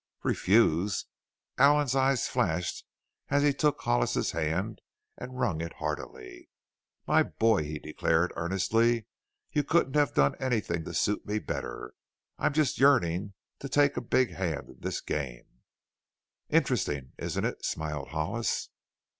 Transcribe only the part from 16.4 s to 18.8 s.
"Interesting, isn't it?" smiled Hollis.